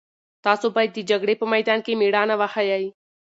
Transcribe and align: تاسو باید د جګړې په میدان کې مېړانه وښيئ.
تاسو 0.45 0.65
باید 0.75 0.91
د 0.93 0.99
جګړې 1.09 1.35
په 1.39 1.45
میدان 1.53 1.79
کې 1.85 1.97
مېړانه 1.99 2.35
وښيئ. 2.39 2.85